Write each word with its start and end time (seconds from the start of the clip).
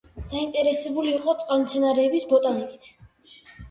დაინტერესებული 0.29 1.13
იყო 1.19 1.37
წყალმცენარეების 1.45 2.29
ბოტანიკით. 2.35 2.95